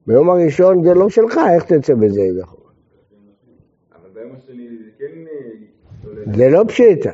ביום 0.08 0.30
הראשון 0.30 0.84
זה 0.84 0.94
לא 0.94 1.10
שלך, 1.10 1.40
איך 1.54 1.64
תצא 1.64 1.94
בזה 1.94 2.22
ידי 2.22 2.44
חובה? 2.44 2.70
אבל 3.96 4.10
ביום 4.14 4.32
השני 4.36 4.68
זה 4.70 4.90
כן... 5.00 6.36
זה 6.38 6.50
לא 6.50 6.64
פשיטה, 6.68 7.12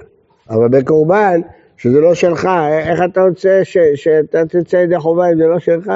אבל 0.50 0.67
בקורבן, 0.67 1.41
שזה 1.77 2.00
לא 2.00 2.13
שלך, 2.13 2.50
איך 2.89 3.00
אתה 3.12 3.21
רוצה 3.21 3.59
ש, 3.63 3.77
שאתה 3.95 4.45
תצא 4.45 4.77
ידי 4.77 5.00
חובה 5.00 5.29
אם 5.29 5.38
זה 5.38 5.47
לא 5.47 5.59
שלך? 5.59 5.88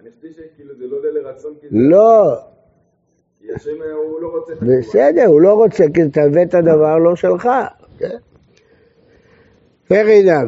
אני 0.00 0.08
חושב 0.16 0.28
שכאילו 0.32 0.74
זה 0.78 0.84
לא 0.86 0.96
עולה 0.96 1.20
לרצון. 1.20 1.52
לא, 1.70 2.36
הוא 3.94 4.20
לא 4.20 4.78
בסדר, 4.78 5.26
הוא 5.26 5.40
לא 5.40 5.54
רוצה, 5.54 5.84
כי 5.94 6.02
אתה 6.02 6.22
הבאת 6.22 6.54
דבר 6.54 6.98
לא 6.98 7.16
שלך. 7.16 7.48
כן? 7.98 8.16
איך 9.90 10.08
ידע? 10.08 10.40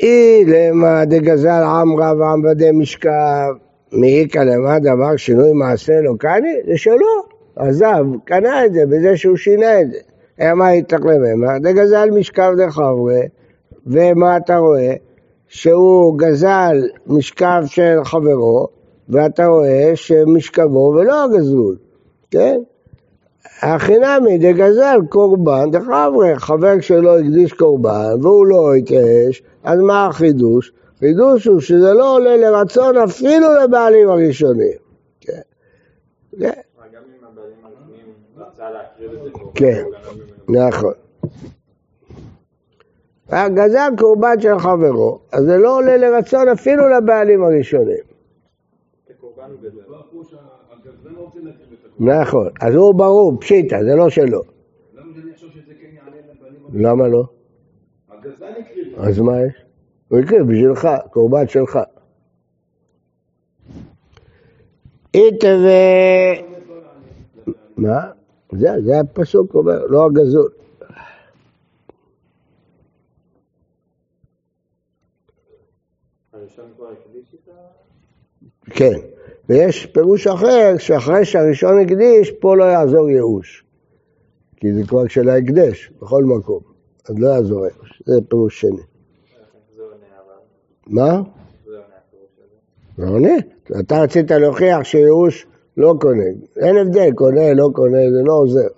אי 0.00 0.44
למה 0.46 1.04
דגזל 1.04 1.62
עמרא 1.80 2.12
ועמבדי 2.12 2.70
משכב, 2.72 3.52
מאיכא 3.92 4.38
למה 4.38 4.78
דבר 4.78 5.16
שינוי 5.16 5.52
מעשה 5.52 6.00
לא 6.00 6.12
קני? 6.18 6.54
זה 6.66 6.78
שלו. 6.78 7.36
עזב, 7.56 8.04
קנה 8.24 8.64
את 8.64 8.72
זה 8.72 8.86
בזה 8.86 9.16
שהוא 9.16 9.36
שינה 9.36 9.80
את 9.80 9.90
זה. 9.90 9.98
מה 10.40 10.74
יתך 10.74 10.98
לממה? 11.04 11.58
דגזל 11.58 12.10
משכב 12.10 12.52
דחברי, 12.58 13.22
ומה 13.86 14.36
אתה 14.36 14.56
רואה? 14.56 14.94
שהוא 15.48 16.18
גזל 16.18 16.76
משכב 17.06 17.62
של 17.66 17.96
חברו, 18.04 18.66
ואתה 19.08 19.46
רואה 19.46 19.92
שמשכבו 19.94 20.94
ולא 20.96 21.24
הגזול, 21.24 21.76
כן? 22.30 22.60
החינמי 23.62 24.38
דגזל 24.38 24.98
קורבן 25.08 25.70
דחברי, 25.70 26.38
חבר 26.38 26.80
שלו 26.80 27.18
הקדיש 27.18 27.52
קורבן 27.52 28.14
והוא 28.22 28.46
לא 28.46 28.74
התייאש, 28.74 29.42
אז 29.64 29.80
מה 29.80 30.06
החידוש? 30.06 30.72
חידוש 30.98 31.46
הוא 31.46 31.60
שזה 31.60 31.92
לא 31.92 32.14
עולה 32.14 32.36
לרצון 32.36 32.96
אפילו 32.96 33.46
לבעלים 33.64 34.08
הראשונים. 34.08 34.78
כן. 35.20 35.40
כן. 36.40 36.48
גם 36.48 36.52
אם 36.92 37.24
הבעלים 37.32 37.56
הראשונים 37.64 38.12
רצה 38.36 38.42
להקריב 38.42 38.44
את 38.44 38.44
זה 38.46 38.54
קורבן, 38.54 38.55
כן. 39.54 39.84
נכון. 40.48 40.92
גזל 43.30 43.90
קורבן 43.98 44.40
של 44.40 44.58
חברו, 44.58 45.20
אז 45.32 45.44
זה 45.44 45.56
לא 45.58 45.76
עולה 45.76 45.96
לרצון 45.96 46.48
אפילו 46.48 46.88
לבעלים 46.88 47.42
הראשונים. 47.42 48.04
נכון, 52.00 52.48
אז 52.60 52.74
הוא 52.74 52.94
ברור, 52.94 53.40
פשיטה, 53.40 53.76
זה 53.84 53.94
לא 53.96 54.10
שלו. 54.10 54.42
למה 56.74 57.08
לא? 57.08 57.24
הקריב. 58.10 58.98
אז 58.98 59.18
מה 59.18 59.32
יש? 59.40 59.64
הוא 60.08 60.18
יקריב 60.18 60.42
בשבילך, 60.42 60.88
קורבן 61.10 61.48
שלך. 61.48 61.78
איתה 65.14 65.46
ו... 65.46 65.68
מה? 67.76 68.15
זה, 68.52 68.68
זה 68.84 69.00
הפסוק 69.00 69.54
אומר, 69.54 69.86
לא 69.86 70.06
הגזול. 70.06 70.50
כן, 78.70 78.98
ויש 79.48 79.86
פירוש 79.86 80.26
אחר, 80.26 80.74
שאחרי 80.78 81.24
שהראשון 81.24 81.80
הקדיש, 81.80 82.30
פה 82.30 82.56
לא 82.56 82.64
יעזור 82.64 83.10
ייאוש. 83.10 83.64
כי 84.56 84.74
זה 84.74 84.82
כבר 84.88 85.08
של 85.08 85.28
ההקדש, 85.28 85.90
בכל 86.02 86.24
מקום. 86.24 86.60
אז 87.08 87.18
לא 87.18 87.28
יעזור 87.28 87.66
ייאוש, 87.66 88.02
זה 88.06 88.20
פירוש 88.28 88.60
שני. 88.60 88.82
מה? 90.86 91.22
זה 91.66 91.72
עונה. 91.72 91.94
זה 92.96 93.08
עונה. 93.08 93.34
אתה 93.80 94.02
רצית 94.02 94.30
להוכיח 94.30 94.82
שייאוש 94.82 95.46
לא 95.76 95.94
קונה. 96.00 96.24
אין 96.56 96.76
הבדל, 96.76 97.12
קונה, 97.14 97.54
לא 97.54 97.68
קונה, 97.72 97.98
זה 98.10 98.22
לא 98.24 98.32
עוזר. 98.32 98.68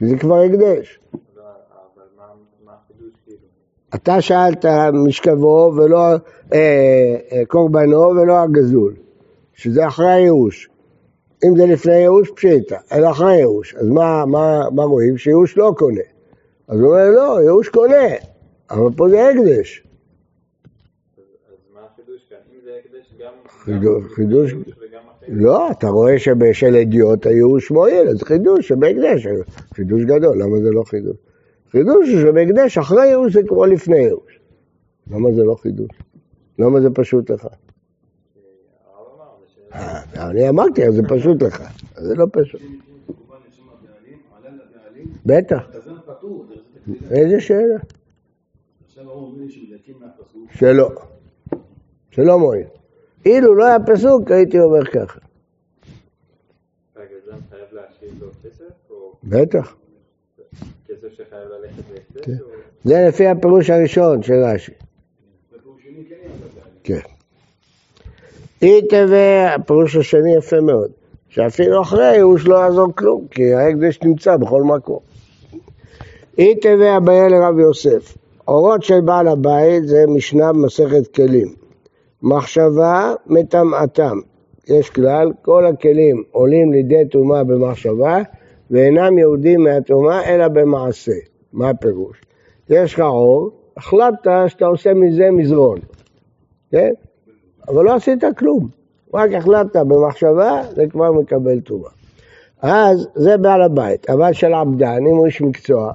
זה 0.00 0.18
כבר 0.18 0.40
הקדש. 0.40 0.98
אתה 3.94 4.20
שאלת 4.20 4.64
משכבו 4.92 5.72
ולא 5.76 5.98
אה, 5.98 6.16
אה, 7.32 7.42
קורבנו 7.48 8.00
ולא 8.00 8.38
הגזול, 8.42 8.94
שזה 9.54 9.86
אחרי 9.86 10.12
הייאוש. 10.12 10.68
אם 11.44 11.56
זה 11.56 11.66
לפני 11.66 11.94
ייאוש, 11.94 12.30
פשיטה, 12.30 12.76
אלא 12.92 13.10
אחרי 13.10 13.36
ייאוש. 13.36 13.74
אז 13.74 13.88
מה, 13.88 14.26
מה, 14.26 14.60
מה 14.74 14.82
רואים? 14.84 15.18
שייאוש 15.18 15.56
לא 15.56 15.72
קונה. 15.78 16.00
אז 16.68 16.80
הוא 16.80 16.88
אומר, 16.88 17.10
לא, 17.10 17.42
ייאוש 17.42 17.68
קונה, 17.68 18.08
אבל 18.70 18.88
פה 18.96 19.08
זה 19.08 19.28
הקדש. 19.28 19.86
אז 21.48 21.54
מה 21.74 21.80
החידוש 21.92 22.20
כאן? 22.30 22.38
אם 22.54 22.58
זה 22.64 22.70
הקדש 22.84 23.14
גם... 23.20 23.32
חידוש- 23.64 24.14
חידוש-. 24.14 24.81
לא, 25.28 25.70
אתה 25.70 25.88
רואה 25.88 26.18
שבשל 26.18 26.76
אדיוט 26.76 27.26
הייאוש 27.26 27.70
מועיל, 27.70 28.08
אז 28.08 28.22
חידוש 28.22 28.68
שבהקדש, 28.68 29.26
חידוש 29.74 30.04
גדול, 30.04 30.42
למה 30.42 30.60
זה 30.60 30.70
לא 30.70 30.82
חידוש? 30.86 31.16
חידוש 31.70 32.10
שבהקדש 32.10 32.78
אחרי 32.78 33.06
ייאוש 33.06 33.32
זה 33.32 33.40
כמו 33.48 33.66
לפני 33.66 33.96
ייאוש. 33.96 34.40
למה 35.10 35.32
זה 35.32 35.44
לא 35.44 35.54
חידוש? 35.54 35.88
למה 36.58 36.80
זה 36.80 36.90
פשוט 36.94 37.30
לך? 37.30 37.46
אה, 39.74 40.30
אני 40.30 40.48
אמרתי, 40.48 40.92
זה 40.92 41.02
פשוט 41.08 41.42
לך. 41.42 41.62
זה 41.96 42.14
לא 42.14 42.26
פשוט. 42.32 42.60
בטח. 45.26 45.70
איזה 47.10 47.40
שאלה? 47.40 47.78
שלא. 50.58 50.90
שלא 52.10 52.38
מועיל. 52.38 52.66
אילו 53.26 53.54
לא 53.54 53.64
היה 53.64 53.78
פסוק, 53.86 54.30
הייתי 54.30 54.60
אומר 54.60 54.84
ככה. 54.84 55.18
בטח. 59.24 59.74
כן. 62.22 62.32
זה 62.84 63.04
לפי 63.08 63.26
הפירוש 63.26 63.70
הראשון 63.70 64.22
של 64.22 64.34
רש"י. 64.34 64.72
כן. 66.82 67.00
כן. 67.00 67.12
אי 68.62 68.86
תווה, 68.88 69.54
הפירוש 69.54 69.96
השני 69.96 70.36
יפה 70.36 70.60
מאוד, 70.60 70.90
שאפילו 71.28 71.82
אחרי 71.82 72.06
הייאוש 72.06 72.46
לא 72.46 72.54
יעזור 72.54 72.88
כלום, 72.94 73.26
כי 73.30 73.54
ההקדש 73.54 73.98
נמצא 74.02 74.36
בכל 74.36 74.62
מקום. 74.62 74.98
אי 76.38 76.60
תווה 76.60 76.96
אביה 76.96 77.28
לרב 77.28 77.58
יוסף, 77.58 78.16
אורות 78.48 78.82
של 78.82 79.00
בעל 79.00 79.28
הבית 79.28 79.86
זה 79.86 80.04
משנה 80.08 80.52
במסכת 80.52 81.14
כלים. 81.14 81.61
מחשבה 82.22 83.14
מטמאתם. 83.26 84.18
יש 84.68 84.90
כלל, 84.90 85.32
כל 85.42 85.66
הכלים 85.66 86.22
עולים 86.30 86.72
לידי 86.72 87.08
טומאה 87.10 87.44
במחשבה, 87.44 88.18
ואינם 88.70 89.18
יהודים 89.18 89.62
מהטומאה 89.62 90.24
אלא 90.24 90.48
במעשה. 90.48 91.12
מה 91.52 91.70
הפירוש? 91.70 92.20
יש 92.70 92.94
לך 92.94 93.00
עור, 93.00 93.50
החלטת 93.76 94.30
שאתה 94.46 94.66
עושה 94.66 94.94
מזה 94.94 95.30
מזרון, 95.30 95.78
כן? 96.70 96.92
אבל 97.68 97.84
לא 97.84 97.94
עשית 97.94 98.24
כלום, 98.38 98.68
רק 99.14 99.32
החלטת 99.32 99.76
במחשבה, 99.76 100.62
זה 100.74 100.84
כבר 100.90 101.12
מקבל 101.12 101.60
טומאה. 101.60 101.90
אז 102.62 103.08
זה 103.14 103.36
בעל 103.36 103.62
הבית, 103.62 104.10
אבל 104.10 104.32
של 104.32 104.54
עבדן, 104.54 105.06
אם 105.06 105.16
הוא 105.16 105.26
איש 105.26 105.42
מקצוע, 105.42 105.92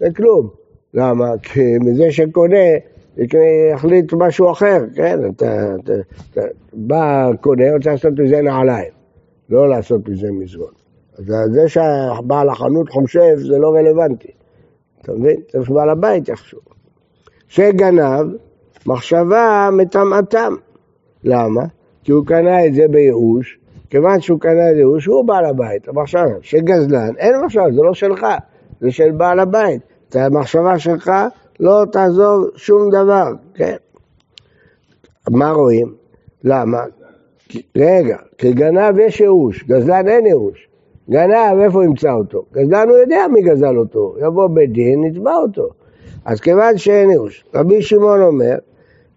זה 0.00 0.06
כלום. 0.16 0.48
למה? 0.94 1.38
כי 1.42 1.78
מזה 1.78 2.12
שקונה, 2.12 2.66
יחליט 3.72 4.12
משהו 4.12 4.50
אחר, 4.52 4.78
כן? 4.94 5.18
אתה, 5.28 5.74
אתה, 5.84 5.92
אתה 6.30 6.40
בא, 6.72 7.30
קונה, 7.40 7.74
רוצה 7.74 7.90
לעשות 7.90 8.12
מזה 8.18 8.42
נעליים, 8.42 8.92
לא 9.50 9.68
לעשות 9.68 10.08
מזה 10.08 10.32
מזרון. 10.32 10.72
אז 11.18 11.24
זה 11.50 11.68
שהבעל 11.68 12.48
החנות 12.48 12.88
חושב, 12.88 13.36
זה 13.36 13.58
לא 13.58 13.74
רלוונטי. 13.74 14.30
אתה 15.02 15.12
מבין? 15.12 15.36
צריך 15.52 15.66
שבעל 15.68 15.90
הבית 15.90 16.28
יחשוב. 16.28 16.60
שגנב, 17.48 18.26
מחשבה 18.86 19.68
מטמאתם. 19.72 20.54
למה? 21.24 21.62
כי 22.04 22.12
הוא 22.12 22.26
קנה 22.26 22.66
את 22.66 22.74
זה 22.74 22.88
בייאוש, 22.90 23.58
כיוון 23.90 24.20
שהוא 24.20 24.40
קנה 24.40 24.70
את 24.70 24.74
זה 24.74 24.74
בייאוש, 24.74 25.06
הוא 25.06 25.24
בעל 25.24 25.44
הבית. 25.44 25.88
המחשבה, 25.88 26.34
שגזלן, 26.42 27.16
אין 27.18 27.32
מחשבה, 27.44 27.72
זה 27.72 27.82
לא 27.82 27.94
שלך, 27.94 28.26
זה 28.80 28.90
של 28.90 29.10
בעל 29.10 29.40
הבית. 29.40 29.80
המחשבה 30.14 30.78
שלך 30.78 31.12
לא 31.60 31.84
תעזור 31.92 32.46
שום 32.56 32.90
דבר, 32.90 33.32
כן? 33.54 33.76
מה 35.30 35.50
רואים? 35.50 35.94
למה? 36.44 36.84
רגע, 37.76 38.16
כי 38.38 38.52
גנב 38.52 38.98
יש 38.98 39.20
ייאוש, 39.20 39.64
גזלן 39.64 40.08
אין 40.08 40.26
ייאוש. 40.26 40.68
גנב, 41.10 41.58
איפה 41.62 41.84
ימצא 41.84 42.12
אותו? 42.12 42.44
גזלן 42.52 42.88
הוא 42.88 42.98
יודע 42.98 43.26
מי 43.32 43.42
גזל 43.42 43.76
אותו, 43.76 44.14
יבוא 44.26 44.46
בית 44.46 44.72
דין, 44.72 45.04
נתבע 45.04 45.34
אותו. 45.34 45.68
אז 46.24 46.40
כיוון 46.40 46.78
שאין 46.78 47.10
ייאוש, 47.10 47.44
רבי 47.54 47.82
שמעון 47.82 48.22
אומר, 48.22 48.58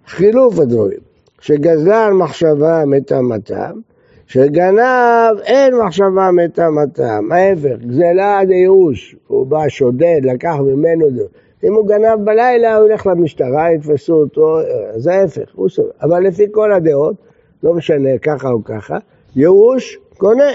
חילוף 0.07 0.59
הדברים, 0.59 0.99
שגזלן 1.41 2.13
מחשבה 2.13 2.83
מטמאתם, 2.85 3.79
שגנב 4.27 5.37
אין 5.43 5.75
מחשבה 5.75 6.29
מטמאתם, 6.31 7.31
ההפך, 7.31 7.85
גזלה 7.87 8.39
עד 8.39 8.49
ייאוש, 8.49 9.15
הוא 9.27 9.47
בא 9.47 9.67
שודד, 9.67 10.21
לקח 10.23 10.55
ממנו 10.59 11.11
זה. 11.11 11.23
אם 11.63 11.73
הוא 11.73 11.87
גנב 11.87 12.25
בלילה, 12.25 12.75
הוא 12.75 12.89
ילך 12.89 13.07
למשטרה, 13.07 13.71
יתפסו 13.71 14.13
אותו, 14.13 14.59
זה 14.95 15.13
ההפך, 15.13 15.51
הוא 15.55 15.69
סובל. 15.69 15.89
אבל 16.01 16.23
לפי 16.23 16.45
כל 16.51 16.73
הדעות, 16.73 17.15
לא 17.63 17.73
משנה 17.73 18.17
ככה 18.17 18.49
או 18.49 18.63
ככה, 18.63 18.97
ייאוש 19.35 19.97
קונה. 20.17 20.51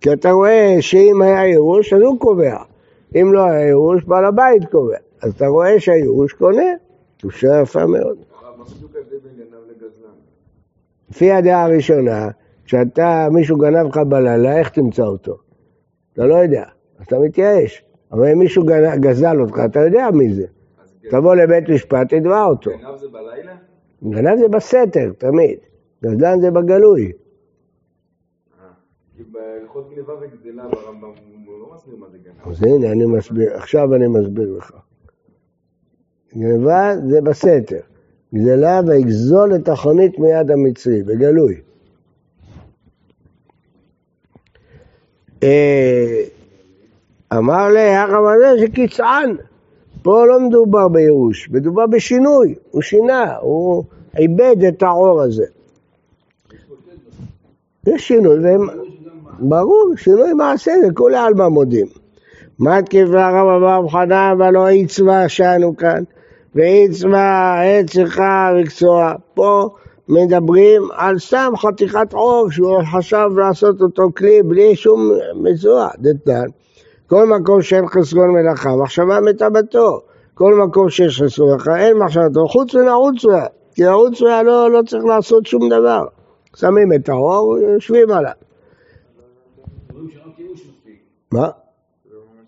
כי 0.00 0.12
אתה 0.12 0.30
רואה 0.30 0.76
שאם 0.80 1.22
היה 1.22 1.46
ייאוש, 1.46 1.92
אז 1.92 2.00
הוא 2.00 2.20
קובע. 2.20 2.56
אם 3.14 3.32
לא 3.32 3.44
היה 3.44 3.66
ייאוש, 3.66 4.04
בעל 4.04 4.24
הבית 4.24 4.64
קובע. 4.70 4.96
אז 5.22 5.32
אתה 5.32 5.46
רואה 5.46 5.80
שהייאוש 5.80 6.32
קונה. 6.32 6.72
תחושה 7.16 7.60
יפה 7.62 7.86
מאוד. 7.86 8.18
לפי 11.10 11.32
הדעה 11.32 11.64
הראשונה, 11.64 12.28
כשאתה, 12.64 13.28
מישהו 13.32 13.58
גנב 13.58 13.86
לך 13.86 13.96
בלילה, 13.96 14.58
איך 14.58 14.68
תמצא 14.68 15.02
אותו? 15.02 15.36
אתה 16.12 16.26
לא 16.26 16.34
יודע, 16.34 16.64
אז 16.98 17.06
אתה 17.06 17.18
מתייאש. 17.18 17.84
אם 18.32 18.38
מישהו 18.38 18.64
גזל 19.00 19.40
אותך, 19.40 19.54
אתה 19.64 19.80
יודע 19.80 20.10
מי 20.14 20.34
זה. 20.34 20.46
תבוא 21.10 21.34
לבית 21.34 21.68
משפט, 21.68 22.14
תדבע 22.14 22.44
אותו. 22.44 22.70
גנב 22.70 22.96
זה 22.96 23.06
בלילה? 23.08 23.54
גנב 24.04 24.38
זה 24.38 24.48
בסתר, 24.48 25.12
תמיד. 25.18 25.58
גזלן 26.04 26.40
זה 26.40 26.50
בגלוי. 26.50 27.12
כי 29.16 29.22
בהלכות 29.22 29.90
גניבה 29.94 30.12
וגזלה 30.12 30.68
ברמב"ם 30.68 31.12
הוא 31.46 31.60
לא 31.60 31.74
מסביר 31.74 31.96
מה 31.96 32.06
זה 32.12 32.18
גנב. 32.18 32.52
אז 32.52 32.62
הנה, 32.62 32.92
אני 32.92 33.06
מסביר, 33.06 33.54
עכשיו 33.54 33.94
אני 33.94 34.08
מסביר 34.08 34.52
לך. 34.58 34.72
גניבה 36.36 36.92
זה 37.08 37.20
בסתר. 37.20 37.80
גזלה 38.34 38.80
ויגזול 38.86 39.54
את 39.54 39.68
החונית 39.68 40.18
מיד 40.18 40.50
המצרי, 40.50 41.02
בגלוי. 41.02 41.60
אמר 47.32 47.68
לי, 47.68 47.94
הרב 47.94 48.24
הזה 48.24 48.66
שקיצען. 48.66 49.36
פה 50.02 50.26
לא 50.26 50.40
מדובר 50.40 50.88
בייאוש, 50.88 51.48
מדובר 51.50 51.86
בשינוי. 51.86 52.54
הוא 52.70 52.82
שינה, 52.82 53.36
הוא 53.40 53.84
איבד 54.18 54.64
את 54.68 54.82
העור 54.82 55.22
הזה. 55.22 55.44
יש 57.86 58.08
שינוי, 58.08 58.38
והם... 58.38 58.68
ברור, 59.38 59.92
שינוי 59.96 60.32
מעשה, 60.32 60.72
זה 60.82 60.92
כולי 60.94 61.16
עלמא 61.16 61.48
מודים. 61.48 61.86
מה 62.58 62.82
תקיף 62.82 63.08
הרב 63.08 63.48
אברהם 63.56 63.88
חנן 63.88 64.34
ולא 64.38 64.70
יצווה 64.70 65.28
שאנו 65.28 65.76
כאן, 65.76 66.02
ויצווה 66.54 67.62
עת 67.62 67.90
צריכה 67.90 68.50
וקצוע. 68.60 69.12
פה 69.34 69.68
מדברים 70.08 70.88
על 70.92 71.18
סתם 71.18 71.52
חתיכת 71.56 72.12
עור 72.12 72.50
שהוא 72.50 72.82
חשב 72.92 73.28
לעשות 73.36 73.80
אותו 73.80 74.02
כלי 74.16 74.42
בלי 74.42 74.76
שום 74.76 75.10
מצווה, 75.34 75.88
דתן. 75.98 76.46
כל 77.06 77.26
מקום 77.26 77.62
שאין 77.62 77.86
חסרון 77.86 78.30
מלאכה, 78.30 78.76
מחשבה 78.76 79.20
מטבתו. 79.20 80.00
כל 80.34 80.54
מקום 80.54 80.90
שיש 80.90 81.22
חסרון 81.22 81.50
מלאכה, 81.50 81.76
אין 81.76 81.98
מחשבתו, 81.98 82.48
חוץ 82.48 82.74
מן 82.74 82.88
העוצרה. 82.88 83.46
כי 83.74 83.84
העוצרה 83.84 84.42
לא, 84.42 84.70
לא 84.70 84.82
צריך 84.86 85.04
לעשות 85.04 85.46
שום 85.46 85.68
דבר. 85.68 86.04
שמים 86.56 86.92
את 86.92 87.08
האור, 87.08 87.58
יושבים 87.58 88.10
עליו. 88.10 88.32
מה? 91.32 91.48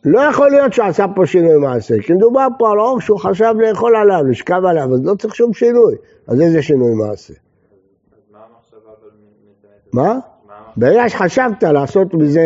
לא 0.05 0.21
יכול 0.21 0.51
להיות 0.51 0.73
שהוא 0.73 0.87
עשה 0.87 1.07
פה 1.15 1.27
שינוי 1.27 1.57
מעשה, 1.59 1.95
כי 2.03 2.13
מדובר 2.13 2.47
פה 2.59 2.71
על 2.71 2.81
אור 2.81 3.01
שהוא 3.01 3.19
חשב 3.19 3.55
לאכול 3.59 3.97
עליו, 3.97 4.25
לשכב 4.31 4.65
עליו, 4.65 4.95
אז 4.95 5.05
לא 5.05 5.15
צריך 5.15 5.35
שום 5.35 5.53
שינוי. 5.53 5.95
אז 6.27 6.41
איזה 6.41 6.63
שינוי 6.63 6.95
מעשה? 6.95 7.35
מה? 9.93 10.19
ברגע 10.77 11.09
שחשבת 11.09 11.63
לעשות 11.63 12.15
מזה 12.15 12.41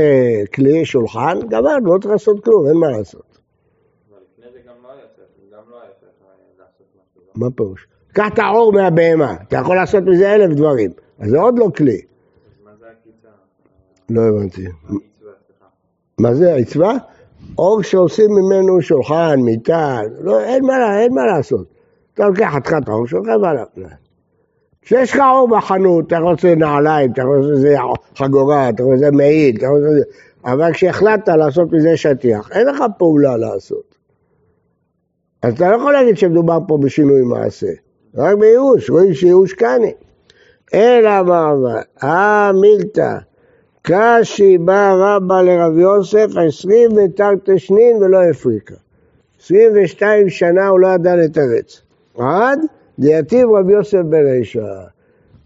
כלי 0.54 0.84
שולחן, 0.84 1.38
גמרנו, 1.48 1.94
לא 1.94 1.98
צריך 1.98 2.12
לעשות 2.12 2.44
כלום, 2.44 2.66
אין 2.66 2.76
מה 2.76 2.90
לעשות. 2.98 3.38
מה 7.34 7.50
פירוש? 7.50 7.86
קח 8.12 8.28
את 8.34 8.38
העור 8.38 8.72
מהבהמה, 8.72 9.34
אתה 9.48 9.56
יכול 9.56 9.76
לעשות 9.76 10.04
מזה 10.04 10.34
אלף 10.34 10.56
דברים, 10.56 10.90
אז 11.18 11.30
זה 11.30 11.38
עוד 11.38 11.58
לא 11.58 11.66
כלי. 11.76 12.00
לא 14.10 14.22
הבנתי. 14.22 14.64
מה 16.18 16.34
זה, 16.34 16.52
העצבה? 16.52 16.92
אור 17.58 17.82
שעושים 17.82 18.30
ממנו 18.30 18.82
שולחן, 18.82 19.40
מיטה, 19.40 20.00
לא, 20.20 20.40
אין, 20.40 20.64
מה, 21.14 21.26
לעשות. 21.26 21.66
אתה 22.14 22.28
לוקח 22.28 22.50
חתיכת 22.56 22.88
עור, 22.88 23.06
שולחן 23.06 23.30
עליו. 23.30 23.64
כשיש 24.82 25.12
לך 25.14 25.20
אור 25.32 25.48
בחנות, 25.48 26.06
אתה 26.06 26.18
רוצה 26.18 26.54
נעליים, 26.54 27.12
אתה 27.12 27.22
רוצה 27.22 27.48
איזה 27.48 27.76
חגורה, 28.16 28.68
אתה 28.68 28.82
רוצה 28.82 29.10
מעיל, 29.10 29.56
אתה 29.56 29.68
רוצה... 29.68 29.86
אבל 30.44 30.72
כשהחלטת 30.72 31.28
לעשות 31.28 31.72
מזה 31.72 31.96
שטיח, 31.96 32.50
אין 32.52 32.66
לך 32.66 32.84
פעולה 32.98 33.36
לעשות. 33.36 33.94
אז 35.42 35.54
אתה 35.54 35.70
לא 35.70 35.76
יכול 35.76 35.92
להגיד 35.92 36.18
שמדובר 36.18 36.58
פה 36.68 36.78
בשינוי 36.82 37.22
מעשה, 37.22 37.70
רק 38.14 38.38
בייאוש, 38.38 38.90
רואים 38.90 39.14
שייאוש 39.14 39.52
קני. 39.52 39.92
אלא 40.74 41.22
מה 41.22 41.50
אמר, 41.50 41.76
אה 42.02 42.50
מילתא, 42.52 43.18
קשי 43.82 44.58
בא 44.58 44.92
רבא 44.98 45.42
לרב 45.42 45.78
יוסף 45.78 46.26
עשרים 46.46 46.90
ותרתשנין 46.92 47.96
ולא 47.96 48.22
הפריקה. 48.22 48.74
עשרים 49.40 49.72
ושתיים 49.74 50.28
שנה 50.28 50.68
הוא 50.68 50.80
לא 50.80 50.88
ידע 50.88 51.16
לתרץ. 51.16 51.80
עד 52.18 52.60
דייתיב 53.00 53.48
רבי 53.50 53.72
יוסף 53.72 54.02
ברישא. 54.10 54.60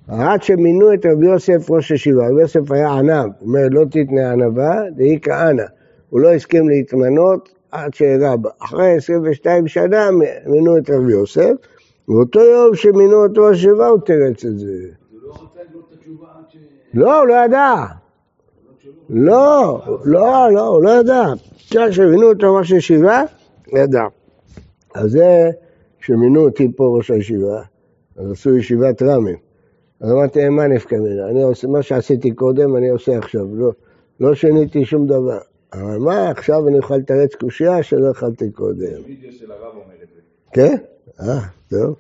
עד 0.09 0.43
שמינו 0.43 0.95
את 0.95 1.07
רבי 1.07 1.27
יוסף 1.27 1.71
ראש 1.71 1.91
ישיבה, 1.91 2.29
רבי 2.29 2.41
יוסף 2.41 2.71
היה 2.71 2.93
ענב, 2.93 3.31
אומר 3.41 3.69
לא 3.71 3.85
תתנה 3.85 4.33
ענבה, 4.33 4.83
דהי 4.97 5.19
כהנא. 5.23 5.63
הוא 6.11 6.21
לא 6.21 6.33
הסכים 6.33 6.69
להתמנות 6.69 7.49
עד 7.73 7.95
שרבא. 7.95 8.51
אחרי 8.59 8.97
22 8.97 9.69
שנה 9.69 10.09
מינו 10.47 10.79
את 10.79 10.91
רבי 10.91 11.13
יוסף, 11.13 11.53
ואותו 12.09 12.41
יום 12.41 12.75
שמינו 12.75 13.25
אותו 13.25 13.51
ישיבה 13.53 13.87
הוא 13.87 14.01
תרץ 14.05 14.45
את 14.45 14.59
זה. 14.59 14.73
לא, 16.95 17.19
הוא 17.19 17.27
לא 17.27 17.35
ידע. 17.45 17.75
לא, 19.11 19.81
לא, 20.05 20.53
לא, 20.53 20.67
הוא 20.67 20.83
לא 20.83 20.91
ידע. 20.91 21.25
כשמינו 21.71 22.29
אותו 22.29 22.55
ראש 22.55 22.71
ישיבה, 22.71 23.23
ידע. 23.73 24.05
אז 24.95 25.11
זה... 25.11 25.51
כשמינו 26.05 26.45
אותי 26.45 26.69
פה 26.77 26.97
ראש 26.97 27.11
הישיבה, 27.11 27.63
אז 28.17 28.31
עשו 28.31 28.57
ישיבת 28.57 29.03
רמים. 29.03 29.37
אז 30.01 30.13
אמרתי 30.13 30.49
מה 30.49 30.67
נפקא 30.67 30.95
מינה? 30.95 31.29
אני 31.29 31.43
עושה, 31.43 31.69
מה 31.69 31.83
שעשיתי 31.83 32.31
קודם 32.31 32.77
אני 32.77 32.89
עושה 32.89 33.19
עכשיו, 33.19 33.57
לא, 33.57 33.73
לא 34.21 34.35
שיניתי 34.35 34.85
שום 34.85 35.07
דבר. 35.07 35.39
אבל 35.73 35.97
מה, 35.99 36.31
עכשיו 36.31 36.69
אני 36.69 36.79
אוכל 36.79 36.97
לתרץ 36.97 37.35
קושייה 37.35 37.83
שלא 37.83 38.11
אכלתי 38.11 38.51
קודם. 38.51 39.03
וידאו 39.07 39.33
של 39.33 39.53
הרב 39.53 39.75
אומר 39.75 39.95
את 40.03 40.09
זה. 40.15 40.21
כן? 40.53 40.77
אה, 41.21 41.41
טוב. 41.71 41.97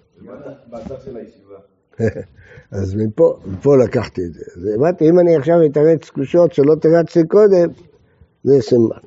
באתר 0.70 0.94
של 1.04 1.16
הישיבה. 1.16 1.56
אז 2.78 2.94
מפה, 2.94 3.38
מפה 3.46 3.76
לקחתי 3.76 4.20
את 4.24 4.34
זה. 4.34 4.44
אז 4.56 4.68
אמרתי, 4.76 5.10
אם 5.10 5.18
אני 5.18 5.36
עכשיו 5.36 5.56
אתרץ 5.66 6.08
קושיות 6.08 6.52
שלא 6.52 6.74
תרצתי 6.74 7.26
קודם, 7.28 7.68
זה 8.44 8.60
סימן. 8.60 9.04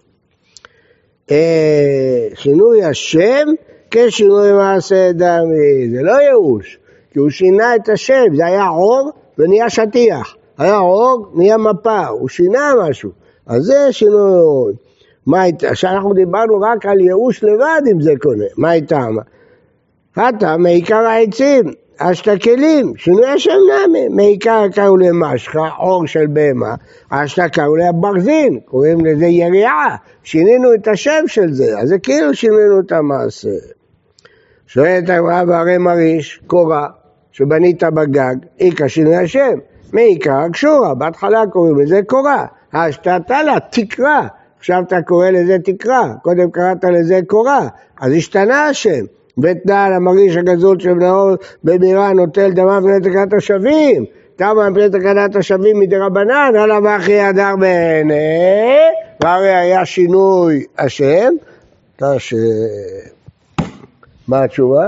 אה, 1.31 2.27
שינוי 2.33 2.83
השם 2.83 3.47
כשינוי 3.91 4.51
מעשה 4.51 5.11
דמי, 5.11 5.89
זה 5.89 6.01
לא 6.01 6.11
ייאוש, 6.11 6.79
כי 7.11 7.19
הוא 7.19 7.29
שינה 7.29 7.75
את 7.75 7.89
השם, 7.89 8.35
זה 8.35 8.45
היה 8.45 8.65
עור 8.65 9.11
ונהיה 9.37 9.69
שטיח, 9.69 10.35
היה 10.57 10.77
עור, 10.77 11.27
נהיה 11.33 11.57
מפה, 11.57 12.07
הוא 12.07 12.29
שינה 12.29 12.71
משהו, 12.81 13.09
אז 13.47 13.63
זה 13.63 13.87
שינוי. 13.91 14.73
מה 15.25 15.41
הייתה? 15.41 15.75
שאנחנו 15.75 16.13
דיברנו 16.13 16.61
רק 16.61 16.85
על 16.85 16.99
ייאוש 16.99 17.43
לבד 17.43 17.81
אם 17.91 18.01
זה 18.01 18.13
קונה, 18.21 18.45
מה 18.57 18.69
הייתה? 18.69 19.07
אתה 20.13 20.57
מעיקר 20.57 20.95
העצים, 20.95 21.73
אשת 21.97 22.43
כלים, 22.43 22.93
שינוי 22.97 23.25
השם 23.25 23.51
נמי, 23.87 24.07
מעיקר 24.07 24.67
קראו 24.73 24.97
למשחה, 24.97 25.67
עור 25.77 26.07
של 26.07 26.27
בהמה, 26.27 26.75
אשת 27.09 27.41
קראו 27.51 27.75
לברזין, 27.75 28.59
קוראים 28.65 29.05
לזה 29.05 29.25
יריעה, 29.25 29.95
שינינו 30.23 30.73
את 30.73 30.87
השם 30.87 31.27
של 31.27 31.53
זה, 31.53 31.79
אז 31.79 31.89
זה 31.89 31.99
כאילו 31.99 32.33
שינינו 32.33 32.79
את 32.79 32.91
המעשה. 32.91 33.76
שואלת 34.67 35.09
הגמרא 35.09 35.43
והרי 35.47 35.77
מריש, 35.77 36.41
קורה, 36.47 36.87
שבנית 37.31 37.83
בגג, 37.83 38.35
איכא 38.59 38.87
שינוי 38.87 39.15
השם, 39.15 39.59
מעיקר 39.93 40.49
קשורה, 40.53 40.93
בהתחלה 40.95 41.43
קוראים 41.51 41.79
לזה 41.79 41.99
קורה, 42.07 42.45
השתתה 42.73 43.43
לה 43.43 43.57
תקרה, 43.71 44.27
עכשיו 44.59 44.83
אתה 44.87 45.01
קורא 45.01 45.29
לזה 45.29 45.57
תקרה, 45.63 46.13
קודם 46.21 46.51
קראת 46.51 46.83
לזה 46.83 47.19
קורה, 47.27 47.67
אז 48.01 48.13
השתנה 48.13 48.65
השם. 48.65 49.05
ותנא 49.43 49.89
למרגיש 49.95 50.37
הגזול 50.37 50.79
של 50.79 50.93
בנאור 50.93 51.35
בבירה 51.63 52.13
נוטל 52.13 52.51
דמה 52.51 52.79
מפני 52.79 52.99
תקנת 52.99 53.33
השבים. 53.33 54.05
תמה 54.35 54.69
מפני 54.69 54.89
תקנת 54.89 55.35
השבים 55.35 55.79
מדי 55.79 55.97
רבנן, 55.97 56.51
הלאה 56.55 56.79
ואחי 56.83 57.19
הדר 57.19 57.55
בעיני, 57.59 58.77
והרי 59.23 59.55
היה 59.55 59.85
שינוי 59.85 60.65
השם. 60.77 61.33
מה 64.27 64.43
התשובה? 64.43 64.87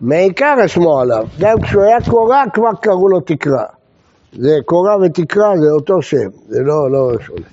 מעיקר 0.00 0.54
אשמו 0.64 1.00
עליו. 1.00 1.26
גם 1.40 1.60
כשהוא 1.60 1.82
היה 1.82 1.96
קורא 2.10 2.36
כבר 2.54 2.70
קראו 2.82 3.08
לו 3.08 3.20
תקרא. 3.20 3.64
זה 4.32 4.56
קורא 4.64 4.96
ותקרא 4.96 5.56
זה 5.56 5.70
אותו 5.70 6.02
שם, 6.02 6.28
זה 6.48 6.62
לא, 6.62 6.90
לא 6.90 7.12
שונה. 7.20 7.46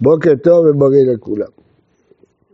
בוקר 0.00 0.32
טוב 0.42 0.66
ובריא 0.66 1.12
לכולם. 1.14 1.53